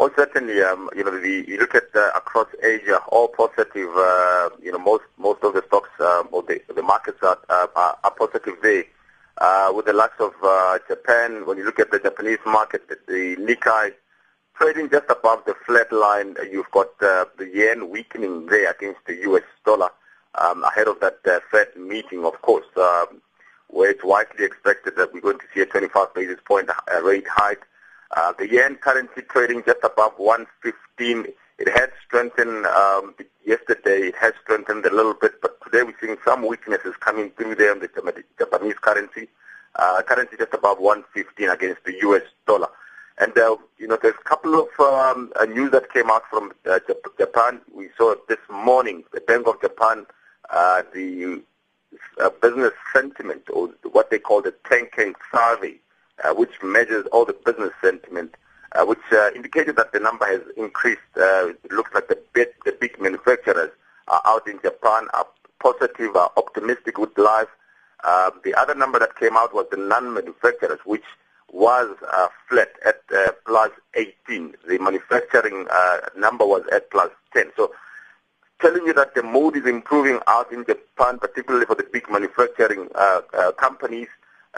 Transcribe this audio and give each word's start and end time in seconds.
Well, 0.00 0.10
certainly, 0.16 0.62
um, 0.62 0.88
you 0.96 1.04
know, 1.04 1.20
the, 1.20 1.44
you 1.46 1.58
look 1.58 1.74
at 1.74 1.94
uh, 1.94 2.10
across 2.16 2.46
Asia, 2.62 3.00
all 3.08 3.28
positive. 3.28 3.90
Uh, 3.94 4.48
you 4.62 4.72
know, 4.72 4.78
most 4.78 5.04
most 5.18 5.44
of 5.44 5.52
the 5.52 5.62
stocks 5.66 5.90
um, 6.00 6.26
or 6.32 6.42
the, 6.42 6.58
the 6.74 6.80
markets 6.80 7.18
are, 7.22 7.38
uh, 7.50 7.66
are, 7.76 7.98
are 8.02 8.10
positive 8.10 8.54
there. 8.62 8.84
Uh, 9.36 9.70
with 9.74 9.84
the 9.84 9.92
likes 9.92 10.18
of 10.18 10.32
uh, 10.42 10.78
Japan, 10.88 11.44
when 11.44 11.58
you 11.58 11.66
look 11.66 11.78
at 11.78 11.90
the 11.90 11.98
Japanese 11.98 12.38
market, 12.46 12.88
the 12.88 13.36
Nikkei 13.36 13.92
trading 14.56 14.88
just 14.88 15.04
above 15.10 15.44
the 15.44 15.54
flat 15.66 15.92
line. 15.92 16.34
You've 16.50 16.70
got 16.70 16.88
uh, 17.02 17.26
the 17.36 17.50
yen 17.52 17.90
weakening 17.90 18.46
there 18.46 18.70
against 18.70 19.00
the 19.06 19.16
U.S. 19.28 19.44
dollar 19.66 19.90
um, 20.40 20.64
ahead 20.64 20.88
of 20.88 20.98
that 21.00 21.18
uh, 21.26 21.40
Fed 21.50 21.76
meeting, 21.76 22.24
of 22.24 22.40
course, 22.40 22.64
um, 22.78 23.20
where 23.68 23.90
it's 23.90 24.02
widely 24.02 24.46
expected 24.46 24.96
that 24.96 25.12
we're 25.12 25.20
going 25.20 25.40
to 25.40 25.46
see 25.54 25.60
a 25.60 25.66
25 25.66 26.14
basis 26.14 26.40
point 26.46 26.70
uh, 26.70 27.02
rate 27.02 27.28
hike. 27.28 27.66
Uh, 28.16 28.32
the 28.38 28.50
yen 28.50 28.76
currently 28.76 29.22
trading 29.22 29.62
just 29.64 29.78
above 29.84 30.12
115. 30.16 31.26
It 31.58 31.68
had 31.68 31.90
strengthened 32.04 32.66
um, 32.66 33.14
yesterday. 33.44 34.08
It 34.08 34.16
has 34.16 34.32
strengthened 34.42 34.84
a 34.86 34.94
little 34.94 35.14
bit, 35.14 35.40
but 35.40 35.62
today 35.62 35.82
we're 35.84 35.94
seeing 36.00 36.16
some 36.24 36.46
weaknesses 36.46 36.94
coming 37.00 37.30
through 37.30 37.54
there 37.54 37.72
in 37.72 37.80
the 37.80 38.24
Japanese 38.38 38.74
currency. 38.80 39.28
Uh, 39.76 40.02
currency 40.02 40.36
just 40.36 40.52
above 40.54 40.78
115 40.80 41.48
against 41.48 41.84
the 41.84 41.94
U.S. 42.02 42.22
dollar. 42.46 42.68
And, 43.18 43.36
uh, 43.36 43.56
you 43.78 43.86
know, 43.86 43.98
there's 44.00 44.14
a 44.18 44.28
couple 44.28 44.54
of 44.54 44.68
um, 44.80 45.32
uh, 45.38 45.44
news 45.44 45.70
that 45.72 45.92
came 45.92 46.10
out 46.10 46.22
from 46.30 46.52
uh, 46.68 46.80
Japan. 47.18 47.60
We 47.72 47.90
saw 47.96 48.14
this 48.28 48.38
morning, 48.48 49.04
the 49.12 49.20
Bank 49.20 49.46
of 49.46 49.60
Japan, 49.60 50.06
uh, 50.48 50.82
the 50.92 51.42
uh, 52.18 52.30
business 52.42 52.72
sentiment, 52.92 53.42
or 53.52 53.68
what 53.92 54.10
they 54.10 54.18
call 54.18 54.42
the 54.42 54.54
Tankan 54.64 55.14
survey, 55.32 55.74
uh, 56.24 56.34
which 56.34 56.62
measures 56.62 57.06
all 57.12 57.24
the 57.24 57.32
business 57.32 57.72
sentiment, 57.82 58.34
uh, 58.72 58.84
which 58.84 58.98
uh, 59.12 59.30
indicated 59.34 59.76
that 59.76 59.92
the 59.92 60.00
number 60.00 60.26
has 60.26 60.40
increased. 60.56 61.00
Uh, 61.16 61.48
it 61.48 61.72
looks 61.72 61.92
like 61.94 62.08
the 62.08 62.18
big, 62.32 62.48
the 62.64 62.72
big 62.80 63.00
manufacturers 63.00 63.70
are 64.08 64.22
out 64.24 64.46
in 64.48 64.58
Japan 64.62 65.06
are 65.14 65.26
positive, 65.60 66.16
are 66.16 66.30
optimistic 66.36 66.98
with 66.98 67.16
life. 67.18 67.48
Uh, 68.02 68.30
the 68.44 68.54
other 68.54 68.74
number 68.74 68.98
that 68.98 69.16
came 69.16 69.36
out 69.36 69.54
was 69.54 69.66
the 69.70 69.76
non-manufacturers, 69.76 70.80
which 70.84 71.04
was 71.52 71.94
uh, 72.12 72.28
flat 72.48 72.70
at 72.86 73.02
plus 73.44 73.70
18. 73.94 74.54
The 74.68 74.78
manufacturing 74.78 75.66
number 76.16 76.46
was 76.46 76.62
at 76.72 76.90
plus 76.90 77.10
10. 77.34 77.50
So 77.56 77.72
telling 78.60 78.86
you 78.86 78.92
that 78.92 79.14
the 79.14 79.22
mood 79.22 79.56
is 79.56 79.66
improving 79.66 80.20
out 80.26 80.52
in 80.52 80.64
Japan, 80.64 81.18
particularly 81.18 81.66
for 81.66 81.74
the 81.74 81.86
big 81.92 82.10
manufacturing 82.10 82.88
uh, 82.94 83.22
uh, 83.32 83.52
companies, 83.52 84.08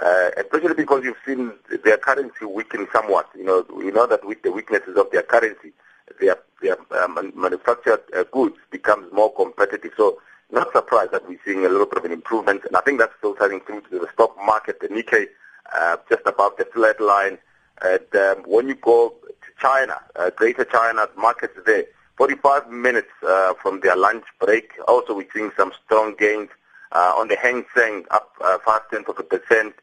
uh, 0.00 0.30
especially 0.36 0.74
because 0.74 1.04
you've 1.04 1.16
seen 1.26 1.52
their 1.84 1.98
currency 1.98 2.44
weaken 2.46 2.86
somewhat. 2.92 3.28
You 3.36 3.44
know, 3.44 3.66
we 3.74 3.90
know 3.90 4.06
that 4.06 4.26
with 4.26 4.42
the 4.42 4.52
weaknesses 4.52 4.96
of 4.96 5.10
their 5.10 5.22
currency, 5.22 5.72
their, 6.20 6.36
their 6.62 6.76
uh, 6.90 7.08
manufactured 7.34 8.00
uh, 8.16 8.24
goods 8.24 8.56
becomes 8.70 9.12
more 9.12 9.32
competitive. 9.34 9.92
So 9.96 10.18
not 10.50 10.72
surprised 10.72 11.12
that 11.12 11.28
we're 11.28 11.40
seeing 11.44 11.64
a 11.64 11.68
little 11.68 11.86
bit 11.86 11.98
of 11.98 12.04
an 12.04 12.12
improvement, 12.12 12.62
and 12.66 12.76
I 12.76 12.80
think 12.80 12.98
that's 12.98 13.14
filtering 13.20 13.60
through 13.60 13.82
to 13.82 13.98
the 13.98 14.08
stock 14.12 14.36
market. 14.44 14.80
The 14.80 14.88
Nikkei 14.88 15.26
uh, 15.74 15.96
just 16.08 16.22
above 16.26 16.52
the 16.58 16.64
flat 16.66 17.00
line. 17.00 17.38
And 17.82 18.14
um, 18.14 18.44
when 18.46 18.68
you 18.68 18.74
go 18.74 19.14
to 19.24 19.48
China, 19.60 20.00
uh, 20.16 20.30
Greater 20.30 20.64
China 20.64 21.08
markets 21.16 21.58
there, 21.66 21.84
45 22.16 22.70
minutes 22.70 23.08
uh, 23.26 23.54
from 23.60 23.80
their 23.80 23.96
lunch 23.96 24.24
break. 24.38 24.72
Also, 24.86 25.14
we're 25.14 25.26
seeing 25.34 25.50
some 25.56 25.72
strong 25.84 26.14
gains 26.18 26.50
uh, 26.92 27.14
on 27.16 27.28
the 27.28 27.36
Hang 27.36 27.64
Seng, 27.74 28.04
up 28.10 28.30
uh, 28.40 28.58
five 28.64 28.88
tenths 28.90 29.08
of 29.08 29.18
a 29.18 29.22
percent. 29.22 29.74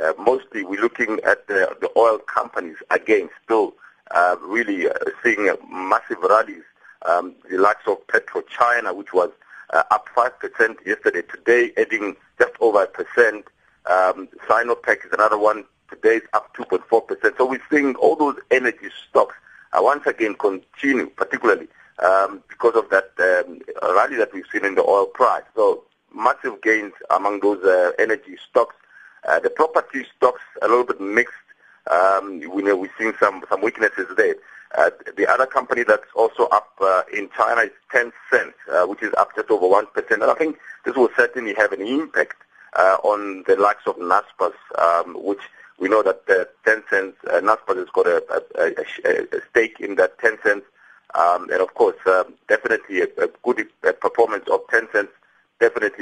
Uh, 0.00 0.12
mostly, 0.18 0.62
we're 0.64 0.80
looking 0.80 1.18
at 1.26 1.46
the, 1.48 1.74
the 1.80 1.90
oil 1.96 2.18
companies 2.18 2.76
again, 2.90 3.28
still 3.44 3.74
uh, 4.12 4.36
really 4.42 4.88
uh, 4.88 4.92
seeing 5.22 5.48
uh, 5.48 5.56
massive 5.70 6.18
rallies. 6.18 6.62
Um, 7.06 7.34
the 7.50 7.58
likes 7.58 7.86
of 7.86 8.06
PetroChina, 8.08 8.94
which 8.94 9.12
was 9.12 9.30
uh, 9.70 9.82
up 9.90 10.08
5% 10.16 10.86
yesterday, 10.86 11.22
today 11.22 11.72
adding 11.76 12.16
just 12.38 12.52
over 12.60 12.84
a 12.84 12.86
percent. 12.86 13.46
Um, 13.86 14.28
Sinopec 14.48 15.06
is 15.06 15.12
another 15.12 15.38
one. 15.38 15.64
Today 15.90 16.16
is 16.16 16.22
up 16.32 16.54
2.4%. 16.56 17.36
So 17.36 17.46
we're 17.46 17.62
seeing 17.70 17.94
all 17.96 18.16
those 18.16 18.36
energy 18.50 18.88
stocks 19.08 19.34
once 19.74 20.06
again 20.06 20.34
continue, 20.34 21.06
particularly 21.10 21.68
um, 22.04 22.42
because 22.48 22.74
of 22.74 22.88
that 22.90 23.10
um, 23.18 23.60
rally 23.94 24.16
that 24.16 24.32
we've 24.32 24.44
seen 24.52 24.64
in 24.64 24.74
the 24.74 24.82
oil 24.84 25.06
price. 25.06 25.44
So 25.54 25.84
massive 26.18 26.60
gains 26.62 26.92
among 27.10 27.40
those 27.40 27.62
uh, 27.64 27.92
energy 27.98 28.36
stocks. 28.48 28.74
Uh, 29.28 29.40
the 29.40 29.50
property 29.50 30.04
stocks 30.16 30.42
a 30.62 30.68
little 30.68 30.84
bit 30.84 31.00
mixed. 31.00 31.34
Um, 31.90 32.40
we 32.54 32.62
know 32.62 32.76
we're 32.76 32.90
seeing 32.98 33.14
some 33.18 33.44
some 33.48 33.62
weaknesses 33.62 34.06
there. 34.16 34.36
Uh, 34.76 34.90
the 35.16 35.26
other 35.26 35.46
company 35.46 35.82
that's 35.82 36.10
also 36.14 36.44
up 36.48 36.70
uh, 36.80 37.02
in 37.12 37.30
China 37.36 37.62
is 37.62 37.70
Tencent, 37.92 38.52
uh, 38.70 38.86
which 38.86 39.02
is 39.02 39.12
up 39.16 39.34
just 39.34 39.50
over 39.50 39.66
one 39.66 39.86
percent. 39.86 40.22
And 40.22 40.30
I 40.30 40.34
think 40.34 40.58
this 40.84 40.94
will 40.94 41.08
certainly 41.16 41.54
have 41.54 41.72
an 41.72 41.80
impact 41.80 42.36
uh, 42.74 42.98
on 43.02 43.44
the 43.46 43.56
likes 43.56 43.86
of 43.86 43.96
Naspers, 43.96 44.52
um, 44.78 45.16
which 45.24 45.40
we 45.78 45.88
know 45.88 46.02
that 46.02 46.20
uh, 46.28 46.44
Tencent, 46.68 47.14
uh, 47.30 47.40
Naspers 47.40 47.78
has 47.78 47.88
got 47.94 48.06
a, 48.06 48.22
a, 48.58 49.08
a, 49.08 49.36
a 49.38 49.40
stake 49.50 49.80
in 49.80 49.94
that 49.96 50.18
Tencent. 50.18 50.62
Um, 51.14 51.48
and 51.50 51.62
of 51.62 51.72
course, 51.74 51.96
um, 52.06 52.34
definitely 52.48 53.00
a, 53.00 53.08
a 53.24 53.28
good 53.42 53.66
a 53.84 53.92
performance 53.94 54.44
of 54.52 54.66
Tencent 54.66 55.07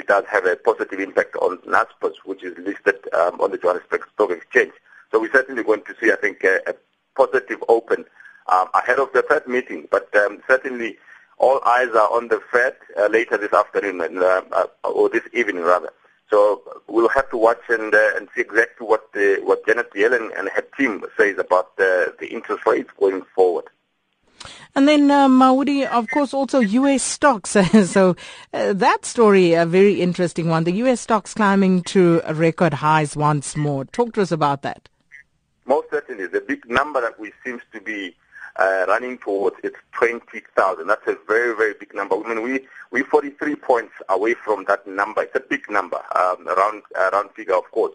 definitely 0.07 0.23
does 0.23 0.25
have 0.31 0.47
a 0.47 0.57
positive 0.57 1.01
impact 1.01 1.37
on 1.37 1.59
Naspers, 1.59 2.15
which 2.25 2.43
is 2.45 2.57
listed 2.59 2.97
um, 3.15 3.41
on 3.41 3.51
the 3.51 3.59
Johannesburg 3.59 4.07
Stock 4.15 4.31
Exchange. 4.31 4.73
So 5.11 5.21
we're 5.21 5.33
certainly 5.33 5.63
going 5.63 5.83
to 5.83 5.95
see, 6.01 6.13
I 6.13 6.17
think, 6.17 6.45
a, 6.45 6.61
a 6.67 6.75
positive 7.17 7.63
open 7.69 8.05
um, 8.49 8.69
ahead 8.75 8.99
of 8.99 9.13
the 9.13 9.23
Fed 9.23 9.47
meeting. 9.47 9.89
But 9.91 10.15
um, 10.17 10.43
certainly 10.49 10.99
all 11.39 11.61
eyes 11.65 11.89
are 11.91 12.13
on 12.13 12.29
the 12.29 12.41
Fed 12.53 12.77
uh, 12.99 13.09
later 13.09 13.37
this 13.37 13.53
afternoon, 13.53 14.01
and, 14.01 14.19
uh, 14.19 14.43
uh, 14.53 14.89
or 14.89 15.09
this 15.09 15.25
evening 15.33 15.63
rather. 15.63 15.93
So 16.31 16.63
we'll 16.89 17.09
have 17.11 17.31
to 17.31 17.37
watch 17.37 17.63
and 17.69 17.95
uh, 17.95 18.17
and 18.17 18.29
see 18.35 18.41
exactly 18.41 18.85
what 18.87 19.13
the, 19.13 19.41
what 19.45 19.65
Janet 19.65 19.93
Yellen 19.93 20.37
and 20.37 20.49
her 20.49 20.65
team 20.77 21.05
says 21.17 21.39
about 21.39 21.77
the 21.77 22.29
interest 22.29 22.67
rates 22.67 22.91
going 22.99 23.23
forward. 23.35 23.65
And 24.75 24.89
then, 24.89 25.11
uh, 25.11 25.29
Maudi, 25.29 25.87
of 25.87 26.09
course, 26.11 26.35
also 26.35 26.61
U.S. 26.61 27.03
stocks. 27.03 27.51
so 27.85 28.17
uh, 28.53 28.73
that 28.73 29.05
story, 29.05 29.55
a 29.55 29.67
very 29.67 30.01
interesting 30.01 30.49
one. 30.49 30.65
The 30.65 30.73
U.S. 30.73 31.01
stocks 31.01 31.35
climbing 31.35 31.83
to 31.85 32.21
record 32.33 32.75
highs 32.75 33.17
once 33.17 33.57
more. 33.57 33.85
Talk 33.85 34.15
to 34.15 34.23
us 34.23 34.33
about 34.33 34.63
that. 34.63 34.89
Most 35.67 35.91
certainly. 35.91 36.27
The 36.27 36.41
big 36.41 36.69
number 36.69 37.01
that 37.01 37.19
we 37.19 37.33
seems 37.45 37.63
to 37.73 37.81
be 37.81 38.17
uh, 38.59 38.87
running 38.89 39.19
towards 39.19 39.57
it's 39.63 39.77
20,000. 39.93 40.87
That's 40.87 41.07
a 41.07 41.17
very, 41.27 41.55
very 41.55 41.75
big 41.75 41.95
number. 41.95 42.17
I 42.17 42.35
mean, 42.35 42.43
we, 42.43 42.67
we're 42.91 43.05
43 43.05 43.57
points 43.57 43.93
away 44.09 44.35
from 44.35 44.65
that 44.69 44.87
number. 44.87 45.23
It's 45.23 45.35
a 45.35 45.41
big 45.41 45.69
number, 45.71 46.01
um, 46.15 46.47
around, 46.49 46.83
around 46.97 47.31
figure, 47.31 47.57
of 47.57 47.71
course. 47.71 47.93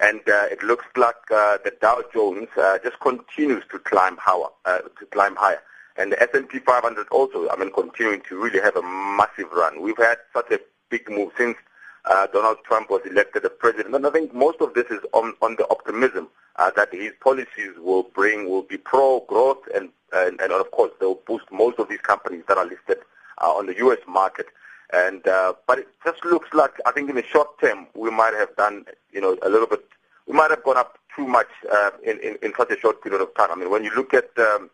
And 0.00 0.20
uh, 0.28 0.46
it 0.50 0.62
looks 0.62 0.86
like 0.96 1.30
uh, 1.30 1.58
the 1.64 1.72
Dow 1.80 2.02
Jones 2.12 2.48
uh, 2.56 2.78
just 2.82 2.98
continues 3.00 3.64
to 3.70 3.78
climb 3.78 4.16
higher, 4.16 4.46
uh, 4.64 4.78
to 4.78 5.06
climb 5.10 5.36
higher. 5.36 5.62
And 5.96 6.12
the 6.12 6.22
S&P 6.22 6.58
500 6.58 7.08
also, 7.10 7.48
I 7.50 7.56
mean, 7.56 7.72
continuing 7.72 8.22
to 8.28 8.42
really 8.42 8.60
have 8.60 8.76
a 8.76 8.82
massive 8.82 9.52
run. 9.52 9.82
We've 9.82 9.96
had 9.96 10.18
such 10.32 10.50
a 10.50 10.60
big 10.88 11.08
move 11.10 11.32
since 11.36 11.56
uh, 12.04 12.26
Donald 12.28 12.58
Trump 12.64 12.90
was 12.90 13.02
elected 13.08 13.44
as 13.44 13.50
president. 13.58 13.94
And 13.94 14.06
I 14.06 14.10
think 14.10 14.34
most 14.34 14.60
of 14.60 14.74
this 14.74 14.86
is 14.90 15.00
on, 15.12 15.34
on 15.42 15.56
the 15.56 15.68
optimism 15.70 16.28
uh, 16.56 16.70
that 16.76 16.92
his 16.92 17.12
policies 17.20 17.72
will 17.78 18.04
bring, 18.04 18.48
will 18.48 18.62
be 18.62 18.76
pro-growth, 18.76 19.62
and, 19.74 19.90
and, 20.12 20.40
and 20.40 20.52
of 20.52 20.70
course 20.70 20.92
they'll 21.00 21.20
boost 21.26 21.44
most 21.50 21.78
of 21.78 21.88
these 21.88 22.00
companies 22.00 22.42
that 22.48 22.58
are 22.58 22.66
listed 22.66 22.98
uh, 23.40 23.52
on 23.52 23.66
the 23.66 23.76
U.S. 23.78 23.98
market. 24.06 24.46
And 24.92 25.26
uh, 25.26 25.54
but 25.66 25.78
it 25.78 25.88
just 26.04 26.22
looks 26.24 26.48
like 26.52 26.72
I 26.84 26.92
think 26.92 27.08
in 27.08 27.16
the 27.16 27.24
short 27.24 27.58
term 27.60 27.86
we 27.94 28.10
might 28.10 28.34
have 28.34 28.54
done, 28.56 28.84
you 29.10 29.22
know, 29.22 29.38
a 29.42 29.48
little 29.48 29.66
bit. 29.66 29.82
We 30.26 30.34
might 30.34 30.50
have 30.50 30.62
gone 30.64 30.76
up 30.76 30.98
too 31.16 31.26
much 31.26 31.48
uh, 31.72 31.92
in, 32.04 32.20
in 32.20 32.36
in 32.42 32.52
such 32.58 32.70
a 32.70 32.78
short 32.78 33.02
period 33.02 33.22
of 33.22 33.34
time. 33.34 33.48
I 33.50 33.54
mean, 33.54 33.70
when 33.70 33.84
you 33.84 33.94
look 33.96 34.12
at 34.12 34.28
um, 34.38 34.68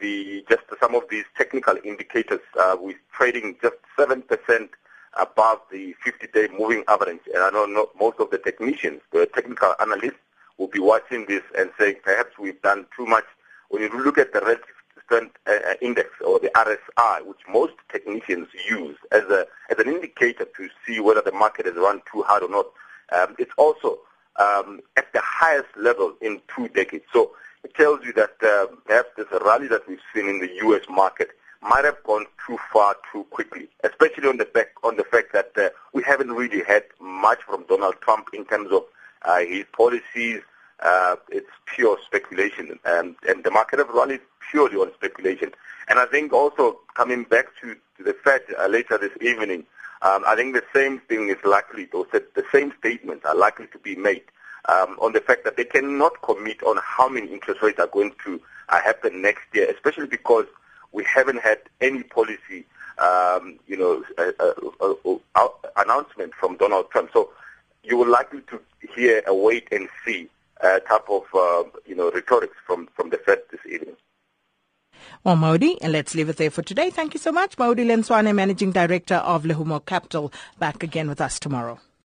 the 0.00 0.44
just 0.48 0.62
some 0.80 0.94
of 0.94 1.04
these 1.10 1.24
technical 1.36 1.76
indicators, 1.84 2.40
uh, 2.58 2.76
we're 2.80 2.98
trading 3.12 3.56
just 3.62 3.76
seven 3.96 4.22
percent 4.22 4.70
above 5.18 5.60
the 5.70 5.94
50-day 6.04 6.48
moving 6.58 6.84
average. 6.88 7.20
And 7.32 7.42
I 7.42 7.50
know 7.50 7.88
most 7.98 8.18
of 8.20 8.30
the 8.30 8.38
technicians, 8.38 9.00
the 9.12 9.26
technical 9.26 9.74
analysts, 9.80 10.20
will 10.58 10.68
be 10.68 10.78
watching 10.78 11.26
this 11.26 11.42
and 11.56 11.70
saying 11.78 11.96
perhaps 12.02 12.38
we've 12.38 12.60
done 12.62 12.86
too 12.96 13.06
much. 13.06 13.24
When 13.68 13.82
you 13.82 14.04
look 14.04 14.18
at 14.18 14.32
the 14.32 14.40
relative 14.40 14.64
strength 15.04 15.36
uh, 15.46 15.52
uh 15.52 15.74
index 15.80 16.10
or 16.24 16.38
the 16.38 16.50
RSI, 16.54 17.26
which 17.26 17.40
most 17.48 17.74
technicians 17.90 18.48
use 18.68 18.96
as 19.12 19.22
a 19.24 19.46
as 19.70 19.78
an 19.78 19.88
indicator 19.88 20.44
to 20.44 20.68
see 20.86 21.00
whether 21.00 21.20
the 21.20 21.32
market 21.32 21.66
has 21.66 21.74
run 21.76 22.00
too 22.10 22.22
hard 22.22 22.42
or 22.42 22.48
not, 22.48 22.66
um, 23.12 23.34
it's 23.38 23.52
also 23.56 23.98
um, 24.36 24.80
at 24.96 25.12
the 25.12 25.20
highest 25.22 25.68
level 25.76 26.14
in 26.20 26.40
two 26.54 26.68
decades. 26.68 27.04
So 27.12 27.32
it 27.66 27.74
tells 27.74 28.04
you 28.04 28.12
that 28.12 28.36
uh, 28.44 28.66
perhaps 28.84 29.08
this 29.16 29.26
rally 29.44 29.66
that 29.66 29.88
we've 29.88 30.06
seen 30.14 30.28
in 30.28 30.38
the 30.38 30.48
U.S. 30.66 30.82
market 30.88 31.30
might 31.60 31.84
have 31.84 32.00
gone 32.04 32.24
too 32.46 32.56
far 32.72 32.94
too 33.10 33.24
quickly, 33.30 33.66
especially 33.82 34.28
on 34.28 34.36
the 34.36 34.44
back 34.44 34.68
on 34.84 34.96
the 34.96 35.02
fact 35.02 35.32
that 35.32 35.50
uh, 35.56 35.70
we 35.92 36.00
haven't 36.04 36.30
really 36.30 36.62
had 36.62 36.84
much 37.00 37.40
from 37.42 37.64
Donald 37.68 37.96
Trump 38.02 38.28
in 38.32 38.44
terms 38.44 38.70
of 38.70 38.84
uh, 39.22 39.40
his 39.40 39.64
policies, 39.76 40.42
uh, 40.78 41.16
it's 41.28 41.50
pure 41.74 41.98
speculation, 42.06 42.78
and, 42.84 43.16
and 43.28 43.42
the 43.42 43.50
market 43.50 43.80
have 43.80 43.88
rallied 43.88 44.20
purely 44.48 44.76
on 44.76 44.94
speculation. 44.94 45.50
And 45.88 45.98
I 45.98 46.06
think 46.06 46.32
also 46.32 46.78
coming 46.94 47.24
back 47.24 47.46
to, 47.62 47.74
to 47.96 48.04
the 48.04 48.14
Fed 48.22 48.42
uh, 48.56 48.68
later 48.68 48.96
this 48.96 49.16
evening, 49.20 49.64
um, 50.02 50.22
I 50.24 50.36
think 50.36 50.54
the 50.54 50.62
same 50.72 51.00
thing 51.00 51.30
is 51.30 51.38
likely, 51.44 51.88
or 51.92 52.06
the 52.12 52.44
same 52.52 52.72
statements 52.78 53.24
are 53.24 53.34
likely 53.34 53.66
to 53.72 53.78
be 53.80 53.96
made 53.96 54.22
um, 54.68 54.96
on 55.00 55.12
the 55.12 55.20
fact 55.20 55.44
that 55.44 55.56
they 55.56 55.64
cannot 55.64 56.20
commit 56.22 56.62
on 56.62 56.78
how 56.82 57.08
many 57.08 57.32
interest 57.32 57.62
rates 57.62 57.78
are 57.78 57.86
going 57.86 58.12
to 58.24 58.40
uh, 58.68 58.80
happen 58.80 59.22
next 59.22 59.44
year, 59.52 59.70
especially 59.70 60.06
because 60.06 60.46
we 60.92 61.04
haven't 61.04 61.40
had 61.40 61.58
any 61.80 62.02
policy, 62.02 62.64
um, 62.98 63.58
you 63.66 63.76
know, 63.76 64.02
uh, 64.18 64.32
uh, 64.80 65.16
uh, 65.34 65.48
announcement 65.76 66.34
from 66.34 66.56
Donald 66.56 66.90
Trump. 66.90 67.10
So 67.12 67.30
you 67.82 67.96
will 67.96 68.08
likely 68.08 68.40
to 68.42 68.60
hear 68.94 69.22
a 69.26 69.34
wait 69.34 69.68
and 69.70 69.88
see 70.04 70.28
uh, 70.62 70.80
type 70.80 71.08
of, 71.08 71.22
uh, 71.34 71.64
you 71.86 71.94
know, 71.94 72.10
rhetoric 72.10 72.50
from, 72.66 72.88
from 72.94 73.10
the 73.10 73.18
Fed 73.18 73.42
this 73.50 73.60
evening. 73.70 73.96
Well, 75.22 75.36
Maudi, 75.36 75.76
and 75.80 75.92
let's 75.92 76.14
leave 76.14 76.28
it 76.28 76.36
there 76.36 76.50
for 76.50 76.62
today. 76.62 76.90
Thank 76.90 77.14
you 77.14 77.20
so 77.20 77.30
much. 77.30 77.56
Maudi 77.56 77.84
Lentsoane, 77.84 78.34
Managing 78.34 78.72
Director 78.72 79.16
of 79.16 79.44
Lehumo 79.44 79.84
Capital, 79.84 80.32
back 80.58 80.82
again 80.82 81.08
with 81.08 81.20
us 81.20 81.38
tomorrow. 81.38 81.78